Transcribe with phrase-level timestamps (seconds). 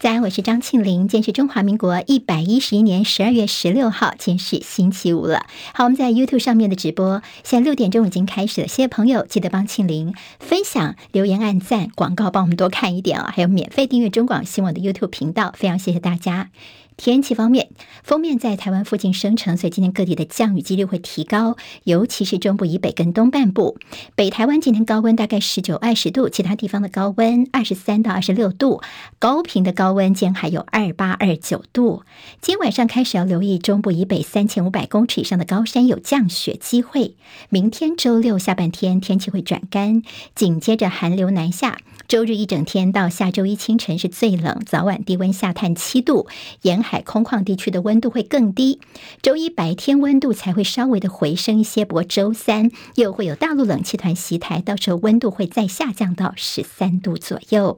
[0.00, 1.08] 早安，我是张庆玲。
[1.08, 5.46] 今天是中华民国一百一十一年十二月十六号，今天是星期五了。
[5.74, 8.68] 好，我们在 YouTube 上面的直播，现在六点钟已经开始了。
[8.68, 13.28] 谢谢朋友，记得帮庆玲分享、留言、按赞、广告，帮我们多看一点、哦！
[13.34, 16.50] 还有免费订阅中广新闻的 YouTube 频道，非常谢谢大家。
[16.98, 17.70] 天气方面，
[18.02, 23.78] 锋面在台湾附近生成，所以今天各地的降雨几率会提高，尤其是中部以北跟东半部。
[24.16, 28.82] 北台湾今天高温大概十九二十度，其他地方的高温二十三到二十六度，
[29.20, 32.02] 高屏的高温今天还有二八二九度。
[32.40, 37.14] 今晚上开始要留意中部以北三千五百公尺以上的高山有降雪机会。
[37.48, 40.02] 明天周六下半天天气会转干，
[40.34, 41.78] 紧接着寒流南下。
[42.08, 46.26] 周日一整天到下周一清晨是最冷，早晚低温下探七度，
[46.62, 48.80] 沿海空旷地区的温度会更低。
[49.20, 57.76] 周一白天温度才会稍微的回升一些，不过周三又会有大陆冷气团袭台，到时候温度会再下降到十三度左右。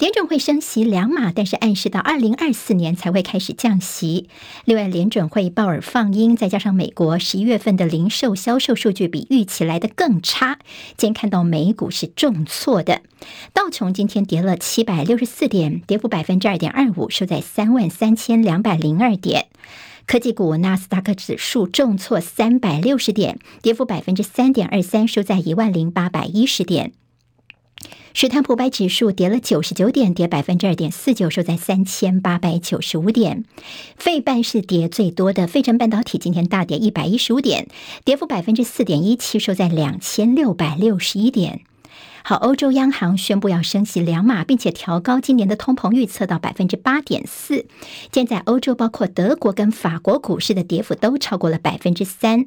[0.00, 4.30] 联准会升息两码，但是暗示到二零二四年才会开始降息。
[4.64, 10.58] 另外，联准会鲍尔放鹰，再加上美国十一月份的零售销售数据比预期来的更差，
[10.96, 13.02] 今天看到美股是重挫的。
[13.52, 19.48] 道琼今天跌了七百六十四点，跌幅百分之二点二五，收在三万三千两百零二点。
[20.06, 26.92] 科技股纳斯达克指数重挫三百六十点，跌幅百分之三点二三，收在一万零八百一十点。
[28.12, 33.44] 史坦普白指数跌了九十九点，跌百分之二点四九，收在三千八百九十五点。
[33.96, 37.68] 费半是跌最多的，费城半导体今天大跌一百一十五点，
[38.04, 41.62] 跌幅百分之四点一七，收在两千六百六十一点。
[42.22, 47.66] 好，欧洲央行宣布要升息两码，并且调高今年的通膨预测到百分之八点四。
[48.12, 52.46] 现在欧洲包括德国跟法国股市的跌幅都超过了百分之三。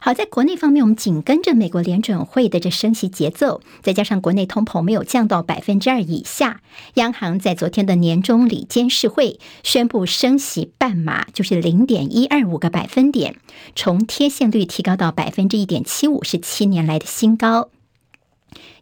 [0.00, 6.60] 好，在国内方面，我们紧跟着美国联准会的这升息节奏，再加上国内通膨没有降到百分之二以下，
[6.94, 13.36] 央行在昨天的年终里监事会宣布升息半码，就是零点一二五个百分点，
[13.76, 17.68] 从贴现率提高到百分之一点七五，是七年来的新高。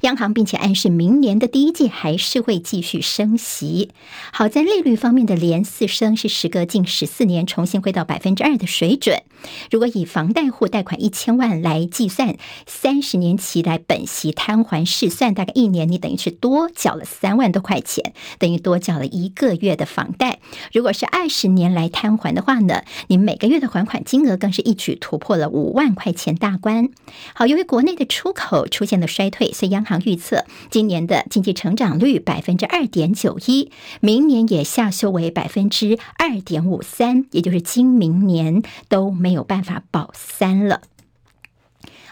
[0.01, 3.91] 央行并且暗示，明年的第一季还是会继续升息。
[4.33, 9.23] 好在利率方面的连四升，是时隔近十四年重新回到百分之二的水准。
[9.71, 12.37] 如果以房贷户贷款一千万来计算，
[12.67, 20.41] 三十年期来本息摊还试算，大概一年你等于是多缴了三万多块钱，等于多缴了一个月的房贷。
[20.73, 26.91] 如果是二十年来摊还的话呢，你每个月的还款金额更是一举突破了五万块钱大关。
[27.35, 40.81] 好，由于国内的出口出现了衰退，在央行预测今年的经济成长率百分之二点九一，明年也下修为百分之二点五三，也就是今明年都没有办法保三了。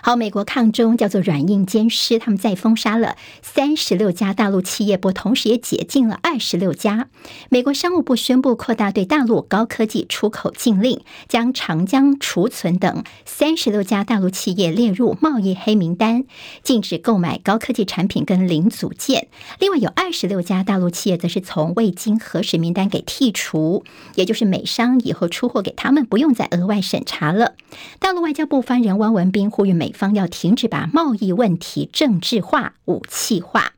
[0.01, 7.09] 好，美国抗中叫做软硬兼施，他们再封杀了三十六家大陆企业，不同时也解禁了二十六家。
[7.49, 16.25] 美国商务部宣布扩大对大陆高科技出口禁令，将长江储存等三十六家大陆企业列入贸易黑名单，
[16.63, 19.27] 禁止购买高科技产品跟零组件。
[19.59, 23.83] 另外有二十六家大陆企业则是从未经核实名单给剔除，
[24.15, 27.55] 也就是美商以后出货给他们不用再额外审查了。
[27.99, 29.88] 大陆外交部发言人汪文斌呼吁美。
[29.89, 33.78] 美方要停止把贸易问题政治化、武器化。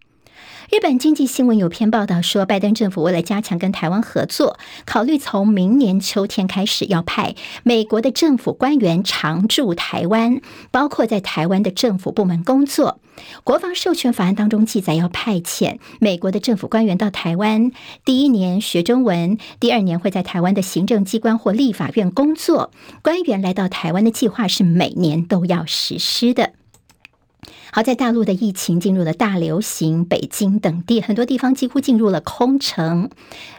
[0.70, 13.00] 日本经济新闻有篇报道说，拜登政府为了加强跟台湾合作，考虑从明年秋天开始要派美国的政府官员常驻台湾，包括在台湾的政府部门工作。
[13.42, 17.72] 国防授权法案当中记载，要派遣美国的政府官员到台湾，
[18.04, 22.70] 第一年学中文，第二年会在台湾的行政机关或立法院工作。
[23.02, 26.52] 官员来到台湾的计划是每年都要实施的。
[27.72, 33.10] 好在大陆的疫情进入了大流行，北京等地很多地方几乎进入了空城。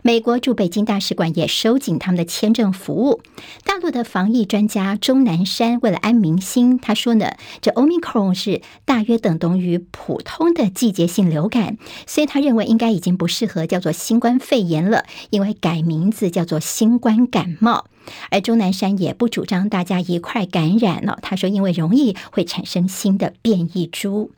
[0.01, 3.21] 美国驻北京大使馆也收紧他们的签证服务。
[3.63, 17.85] 大陆的防疫专家钟南山为了安民心，他说呢，这 Omicron 是大约等同于普通的季节性流感，所以他认为应该已经不适合叫做新冠肺炎了，因为改名字叫做新冠感冒。
[18.31, 24.00] 而钟南山也不主张大家一块感染了，他说，因为容易会产生新的变异株。
[24.01, 24.31] 书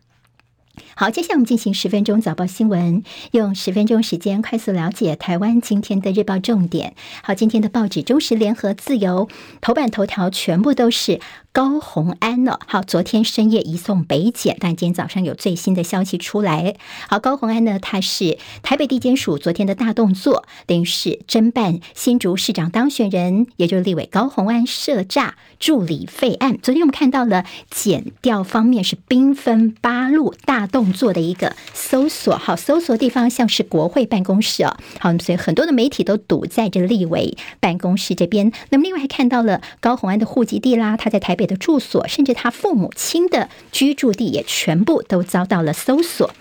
[0.95, 6.95] 好，接下来我们进行十分钟早报新闻，用十分钟时间快速了解台湾今天的日报重点。
[7.21, 9.27] 好，今天的报纸《中时联合自由》
[9.61, 11.21] 头版头条全部都是
[11.53, 12.57] 高虹安呢？
[12.65, 16.75] 好，昨天深夜移送北检，但今天早上有最新的消息出来。
[17.07, 26.57] 好，高虹安呢，他是台北地检署昨天的大动作，等于是侦办新竹市长当选人，也就是立委高虹安涉诈助理费案。
[26.59, 38.51] 昨天我们看到了检调方面是兵分八路大动作的一个搜索，好，搜索地方像是国会办公室哦，好，所以很多的媒体都堵在这立委办公室这边。
[38.71, 46.31] 那么另外还看到了高虹安的户籍地啦，他在台北的住所，甚至他父母亲的居住地也全部都遭到了搜索。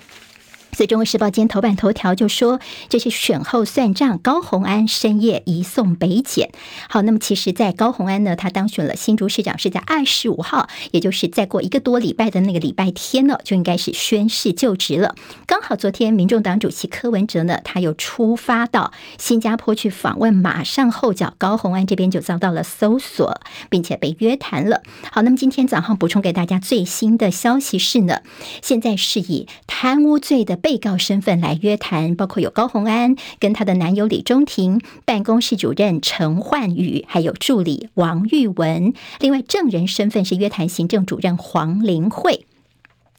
[0.75, 2.59] 所以《中国时报》今天头版头条就说，
[2.89, 6.51] 这是选后算账，高虹安深夜移送北检。
[6.89, 15.15] 好，那么其实，在高虹安呢，他当选了新竹市长，是在二十五号，也就是再过一个多礼拜的那个礼拜天呢，就应该是宣誓就职了。
[15.47, 23.39] 刚好昨天，民众党主席柯文哲呢，他又出发到新加坡去访问，马上后脚高虹安这边就遭到了搜索，
[23.69, 24.81] 并且被约谈了。
[25.11, 28.23] 好，那么今天早上补充给大家最新的消息是呢，
[28.63, 30.59] 现在是以贪污罪的。
[30.63, 38.95] 被告身份来约谈，包括有高红安跟她的男友李中庭、办公室主任陈焕宇，还有助理王玉文。
[39.21, 42.47] 另外，证人身份是约谈行政主任黄玲慧。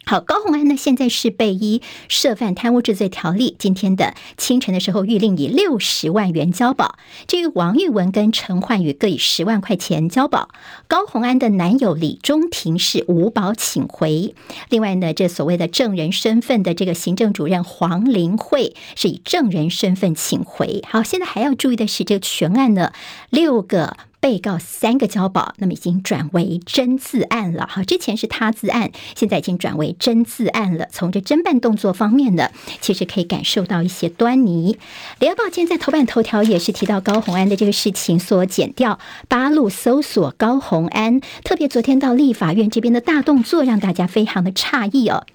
[0.05, 6.97] 好，高虹安呢，现在是被依涉犯贪污治罪条例，今天的清晨的时候，諭令以六十万元交保。
[7.25, 10.49] 至于王玉文跟陈焕宇各以十万块钱交保。
[10.89, 14.35] 高虹安的男友李中庭是无保请回。
[14.69, 20.81] 另外呢，这所谓的证人身份的这个行政主任黄林慧是以证人身份请回。
[20.85, 22.91] 好，现在还要注意的是，这个全案呢，
[23.29, 23.95] 六个。
[24.23, 27.67] 被告三个交保，那么已经转为真自案了。
[27.67, 30.87] 哈，之前是他自案，现在已经转为真自案了。
[30.93, 32.49] 从这侦办动作方面呢，
[32.79, 34.79] 其实可以感受到一些端倪。
[35.19, 38.97] 联合报今天在头版头条也是提到高虹安的这个事情，所检调
[39.27, 45.25] 八路搜索高虹安，特别昨天到立法院这边的大动作，让大家非常的诧异哦。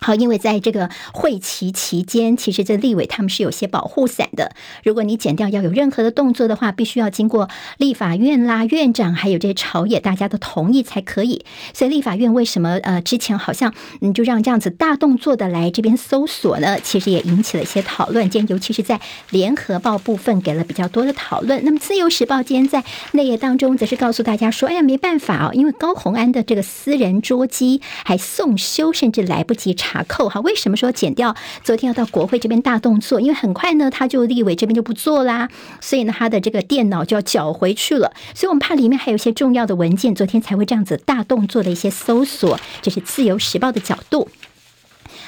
[0.00, 4.52] 好，因为在这个会期期间，其实这立委他们是有些保护伞的。
[4.82, 11.44] 如果你剪掉要有任何的动作的话，必须要经过立法院啦、院长还有这些朝野大家的同意才可以。
[11.74, 16.80] 所以立法院为什么呃之前好像嗯就让这样子大动作的来这边搜索呢？
[16.80, 18.30] 其实也引起了一些讨论。
[18.30, 18.98] 今天尤其是在
[19.28, 21.62] 联合报部分给了比较多的讨论。
[21.62, 22.82] 那么自由时报今天在
[23.12, 29.89] 内页当中则是告诉大家说：哎呀，没办法哦，因为高虹安的这个私人捉机还送修，甚至来不及查。
[29.90, 31.34] 卡扣哈，为什么说剪掉
[31.64, 33.20] 昨天要到国会这边大动作？
[33.20, 35.48] 因为很快呢，他就立委这边就不做啦，
[35.80, 38.12] 所以呢，他的这个电脑就要缴回去了。
[38.32, 44.28] 所以我们怕里面还有一些重要的文件，昨天才会这样子大动作的一些搜索，这是自由时报的角度。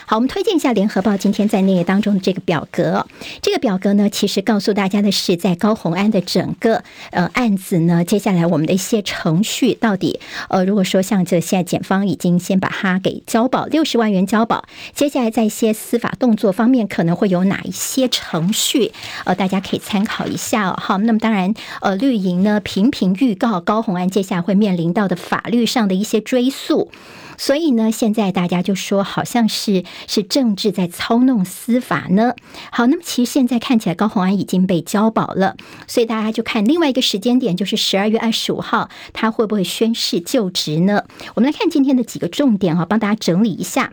[0.05, 3.07] 好，我们推荐一下《联合报》今天在内页当中的这个表格。
[3.41, 6.83] 这个表格呢，其实告诉大家的是，在高虹安的整个
[7.13, 10.19] 呃案子呢，接下来我们的一些程序到底
[10.49, 18.91] 呃，如果说像这现在检方已经先把它给交保六十万元交保，接下来在一些司法动作方面可能会有哪一些程序？
[19.25, 20.77] 呃，大家可以参考一下哦。
[20.79, 26.91] 好，那么当然呃，绿营呢频频预告高虹安接下来会面临到的法律上的一些追诉。
[27.39, 32.35] 所以呢，现在大家就说好像是是政治在操弄司法呢。
[32.71, 35.57] 好，那么其实现在看起来高红安已经被交保了，
[35.87, 41.05] 所以大家就看另外一个时间点，就是十二月二十五号，他会不会宣誓就职呢？
[41.35, 43.93] 我们来看今天的几个重点哈，帮大家整理一下。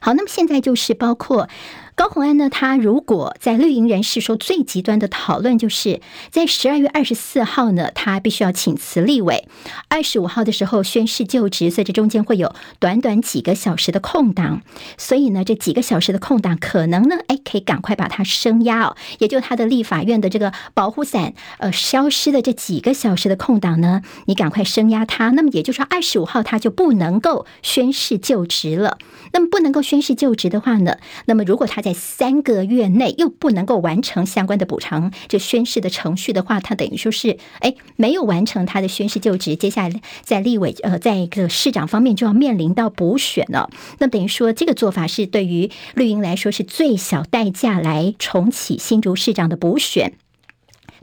[0.00, 1.48] 好，那么现在就是包括。
[1.96, 9.46] 高虹安呢，他如果在绿营人士说最极端的讨论，就是在十二月二十四号呢，他必须要请辞立委，
[9.88, 14.62] 二十五号的时候宣誓就职，所以这中间会有短短几个小时的空档，
[14.98, 28.98] 所以呢，这几个小时的空档可能呢，哎，可以赶快把它升压哦，也就他的立法院的这个保护伞呃消失的这几个小时的空档呢，你赶快升压他，那么也就是说二十五号他就不能够宣誓就职了，
[29.32, 30.96] 那么不能够宣誓就职的话呢，
[31.26, 43.68] 那么如果他在三个月内又不能够完成相关的补偿，这宣誓的程序的话，他等于说是哎没有完成他的宣誓就职，接下来在立委呃在一个市长方面就要面临到补选了。
[43.98, 50.14] 那等于说这个做法是对于绿营来说是最小代价来重启新竹市长的补选。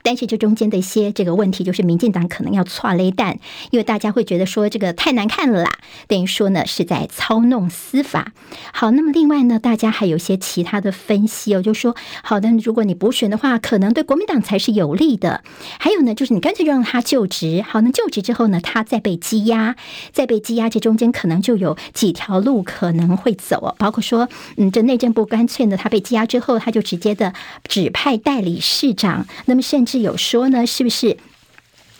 [0.03, 3.37] 但是这中间的一些这个问题，就是民进党可能要剉咧等，
[3.69, 5.71] 因为大家会觉得说这个太难看了啦，
[6.07, 8.31] 等于说呢是在操弄司法。
[8.73, 15.43] 好，那么另外呢，大家还有一些其他的分析哦，就说好的，如果你补选的话，可能对国民党才是有利的。
[15.79, 19.75] 还有呢，就是你干脆就让他就职，好，那就职之后呢，他再被羁押，
[20.11, 24.27] 再被羁押，这中间可能就有几条路可能会走哦，包括说，
[24.57, 27.33] 嗯，这内政部干脆呢，他被羁押之后，他就直接的
[27.67, 29.90] 指派代理市长，那么甚至。
[29.91, 31.17] 是有说呢，是不是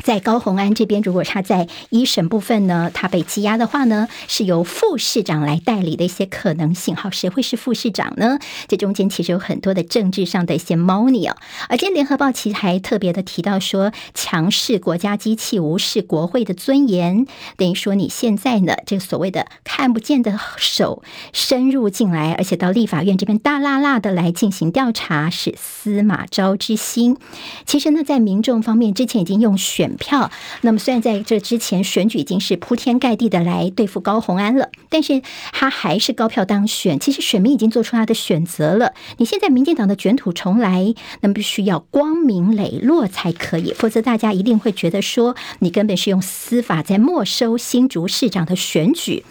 [0.03, 6.96] 在高虹安这边，如果他在一审部分呢，他被羁押的话呢，是由副市长来代理的一些可能性。
[6.96, 8.39] 好，谁会是副市长呢？
[8.67, 11.36] 这中间其实有很多的政治上的一些猫腻哦。
[11.70, 17.27] 而今天联合报其实还特别的提到说，强势国家机器无视国会的尊严，
[17.58, 27.17] 等于说你现在呢，这个所谓的看不见的手深入进来，而且到立法院这边大剌剌的来进行调查，是司马昭之心。
[27.65, 29.90] 其实呢，在民众方面，之前已经用选。
[29.95, 30.31] 票，
[30.62, 35.21] 那么虽然在这之前选举已经是铺天盖地的来对付高红安了，但是
[35.51, 37.00] 他还是高票当选。
[37.00, 38.93] 其实选民已经做出他的选择了。
[39.17, 49.24] 你现在民进党的卷土重来，那么必须要光明磊落才可以，否则大家一定会觉得说你根本是用司法在没收新竹市长的选举。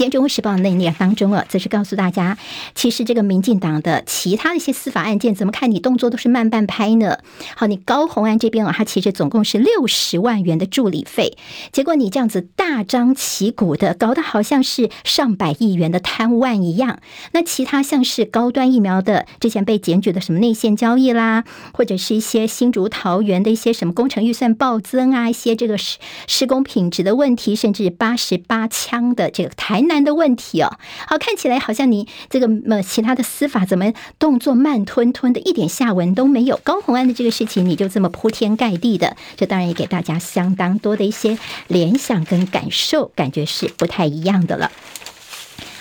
[0.00, 2.38] 今天《中国时报》内页当中啊，则是告诉大家，
[2.74, 7.18] 其实这个民进党的其他的一些司法案件，怎么看你动作都是慢半拍呢？
[7.54, 11.36] 好，你高虹安这边啊，他其实总共是六十万元的助理费，
[11.70, 17.00] 结果你这样子大张旗鼓的搞得好像是上百亿元的贪污案一样。
[17.32, 29.84] 那其他像是高端疫苗的之前被检举的什么内线交易啦，或者是一些新竹桃园的一些什么工程预算暴增啊，一些这个施施工品质的问题，甚至八十八枪的这个台。
[29.90, 30.78] 难的问题哦，
[31.08, 36.60] 好，看起来好像你这个么其他的司法怎么动作慢吞吞的，一点下文都没有。
[36.62, 44.70] 高红安的这个事情，你就这么铺天盖地的，这当然也给大家相当多的一些联想跟感受，感觉是不太一样的了。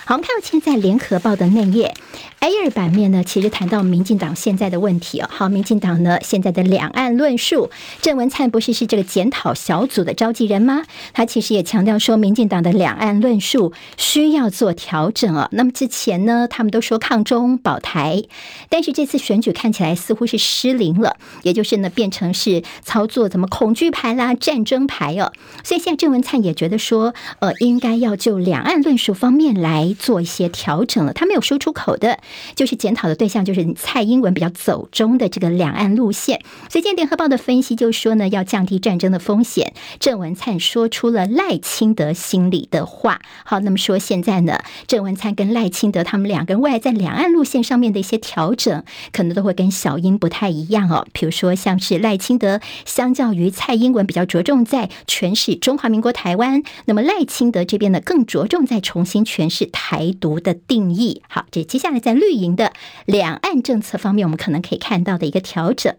[0.10, 1.94] 好，我们看到现在联合报的内页。
[2.40, 5.30] A 二版面呢，其实谈到民进党现在的问题哦。
[5.30, 7.70] 好，民进党呢现在的两岸论述，
[8.02, 10.82] 郑文灿不是是这个检讨小组的召集人吗？
[11.14, 15.48] 他其实也强调说，民进党的两岸论述需要做调整哦。
[15.52, 18.24] 那么之前呢，他们都说抗中保台，
[18.70, 25.34] 但是这次选举看起来似乎是失灵了，也就是呢变成是操作怎么恐惧牌啦、战争牌哦。
[25.64, 31.14] 所以现在郑文灿也觉得说，呃，应该要就两岸论述方面来做一些调整了。
[31.14, 32.20] 他没有说出口的。
[32.56, 36.42] 就是检讨的对象，就是蔡英文比较走中的这个两岸路线。
[36.70, 39.74] 所以今天联合报的分析就说呢，要降低战争的风险。
[40.00, 43.20] 郑文灿说出了赖清德心里的话。
[43.46, 51.08] 好，那么说现在呢，郑文灿跟赖清德他们两个人未来在两岸路线上面的一些调整，可能都会跟小英不太一样哦。
[51.14, 61.24] 比如说，像是赖清德相较于蔡英文比较着重在诠释中华民国台湾，那么赖清德这边呢更着重在重新诠释台台独的定义。
[61.28, 62.20] 好，这接下来在。
[62.20, 62.74] 绿营的
[63.06, 65.96] 两岸政策方面，我们可能可以看到的一个调整。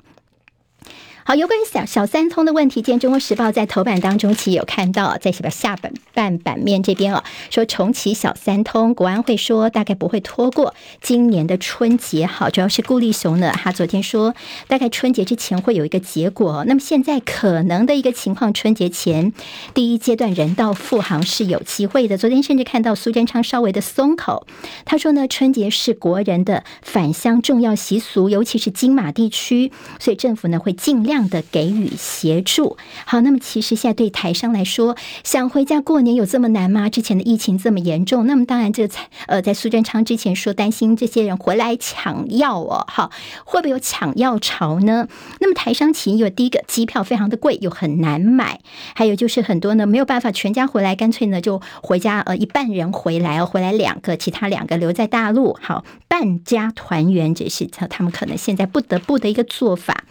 [1.31, 12.27] 好，有关于小小三通的问题，今天《中国时报》在头版当中其实有看到，在下本半版面这边哦，说重启小三通，国安会说大概不会拖过今年的春节。
[12.27, 14.35] 好，主要是顾立雄呢，他昨天说
[14.67, 16.65] 大概春节之前会有一个结果。
[16.67, 19.33] 那么现在可能的一个情况，春节前
[19.73, 22.19] 第一阶段人道复航是有机会的。
[22.19, 24.49] 昨天甚至看到苏贞昌稍微的松口，
[24.85, 29.71] 他说呢，春节是国人的返乡重要习俗，尤其是金马地区，
[30.01, 31.20] 所以政府呢会尽量。
[31.29, 36.89] 的给予协助，好，那么其实现在对台商来说，想回家过年有这么难吗？
[36.89, 43.11] 之前的疫情这么严重，那么当然这才呃，在苏贞昌之前说担心这些人回来抢药哦，好，
[43.45, 45.09] 会不会有抢药潮呢？
[45.41, 48.61] 那么台商企业第一个机票非常的贵，又很难买，
[48.95, 60.05] 还有就是很多呢没有办法全家回来，干脆呢就回家，呃，一半人回来哦，回来两个，其他两个留在大陆，好，半家团圆，这是他们可能现在不得不的一个做法。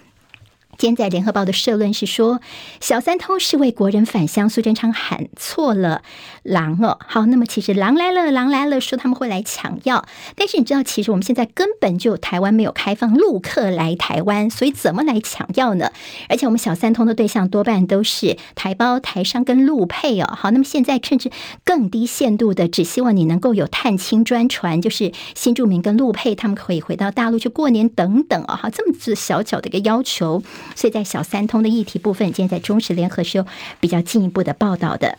[0.80, 2.40] 今天在联合报的社论是说，
[2.80, 6.04] 小三通是为国人返乡，苏贞昌喊错了
[6.42, 6.98] 狼哦。
[7.06, 10.06] 好，那么其实狼来了，狼来了，说他们会来抢药，
[10.38, 15.92] 但是你知道，其实我们现在根本就台湾没有开放陆客来台湾，所以怎么来抢药呢？
[16.30, 20.34] 而且我们小三通的对象多半都是台胞、台商跟陆配哦。
[20.34, 21.30] 好，那么现在甚至
[21.66, 28.56] 更低限度的，只希望你能够有探亲专船，就是新住民跟陆配他们可以回到大陆去过年等等哦。
[28.56, 30.42] 好，这么子小小的一个要求。
[30.76, 33.46] 所以在小三通的议题部分，今天在中时联合是有
[33.80, 35.18] 比较进一步的报道的。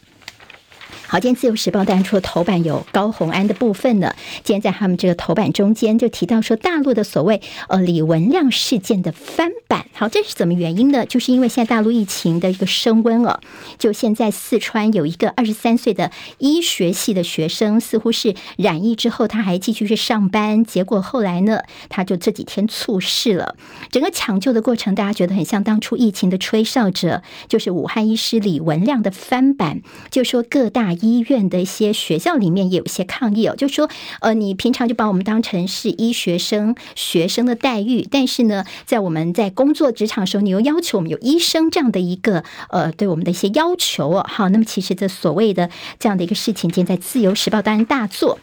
[1.10, 4.14] 好，今天自由时报当然除了头版有高虹安的部分呢，
[4.44, 9.86] 今天在他们这个头版中间就提到说，大陆的所谓呃李文亮事件的翻版。
[9.92, 11.04] 好，这是怎么原因呢？
[11.04, 13.40] 就是因为现在大陆疫情的一个升温哦，
[13.76, 23.56] 就现在四川有一个二十三岁的医学系的学生，似乎是染疫之后他还继续去上班，结果后来呢，他就这几天猝逝了。
[23.90, 30.94] 整个抢救的过程，大家觉得很像当初疫情的吹哨者，就是武汉医师李文亮的翻版，就说各大。
[31.02, 33.88] 医院的一些学校里面也有一些抗议哦，就说
[34.20, 44.26] 呃，你平常就把我们当成是医学生学生的待遇，但是呢，在我们在工作职场的时候，你又要求我们有医生这样的一个呃，对我们的一些要求哦。
[44.28, 48.38] 好，那么其实这所谓的这样的一个事情，今天在《自由时报》当然大做。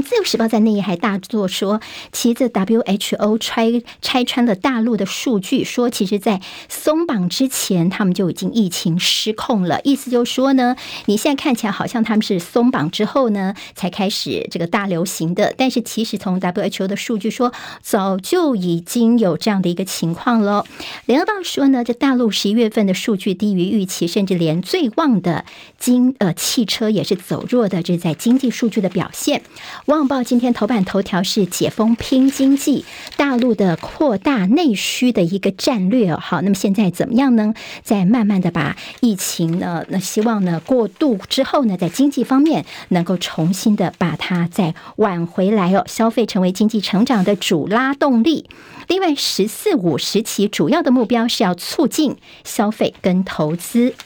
[0.02, 1.78] 《自由时报》在内页还大作说，
[2.12, 9.82] 其实 WHO 拆拆穿了大陆的数据，说其实，在松绑之前，他们就已经疫情失控了。
[9.84, 20.64] 意思就是说呢，你现在看起来好像他们是松绑之后呢，才开始这个大流行的，但是其实从 WHO 的数据说，早就已经有这样的一个情况了。
[21.04, 25.44] 联合报说呢，这大陆十一月份的数据低于预期，甚至连最旺的
[25.78, 29.40] 经呃汽车也是走弱的，这是在经济数据的表现。
[29.86, 32.84] 《旺报》今天头版头条是解封拼经济，
[33.16, 36.14] 大陆的扩大内需的一个战略。
[36.14, 37.52] 好，那么现在怎么样呢？
[37.82, 48.48] 在慢慢的把疫情呢，那希望呢过渡之后呢，在经济方面能够重新的把它再挽回来哦，消费成为经济成长的主拉动力。
[48.86, 53.96] 另外，“十四五”时期主要的目标是要促进消费跟投资。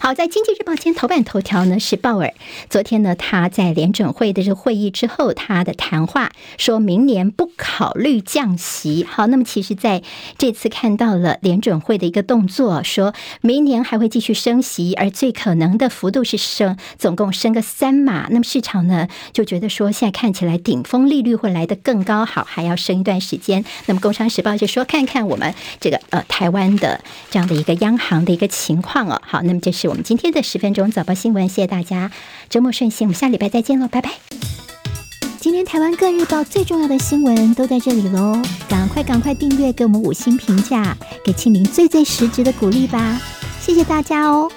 [0.00, 2.32] 好，在《经济日报》今天头版头条呢是鲍尔，
[2.70, 9.04] 昨天呢他在联准会的这个会议之后，他的谈话说明年不考虑降息。
[9.04, 10.04] 好，那么其实在
[10.38, 18.28] 这次看到了联准会的一个动作，说明年还会继续升息，而最可能的幅度是升，总共升个三码。
[18.30, 23.64] 那么市场呢就觉得说，现在看起来顶峰利率会来得更高，好，还要升一段时间。
[23.86, 27.00] 那么《工商时报》就说，看看我们这个呃台湾的
[27.32, 29.20] 这样的一个央行的一个情况哦。
[29.26, 29.87] 好，那么这是。
[29.88, 32.10] 我们今天的十分钟早报新闻，谢谢大家，
[32.50, 34.10] 周末顺心，我们下礼拜再见喽，拜拜。
[35.40, 43.20] 今天台湾各日报最重要的新闻都在这里喽，赶快赶快订阅，给我们五星评价，给庆林最最实质的鼓励吧，
[43.60, 44.50] 谢谢大家哦。